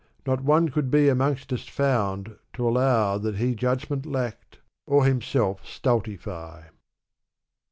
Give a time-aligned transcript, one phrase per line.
[0.25, 5.63] Not one could be amongst us found t' allow that He judgment lacked, or himself
[5.63, 6.69] stultify.